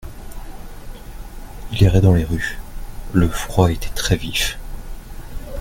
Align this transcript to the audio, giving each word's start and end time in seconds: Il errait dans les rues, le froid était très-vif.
Il 1.71 1.83
errait 1.83 2.01
dans 2.01 2.15
les 2.15 2.23
rues, 2.23 2.57
le 3.13 3.29
froid 3.29 3.71
était 3.71 3.89
très-vif. 3.91 4.57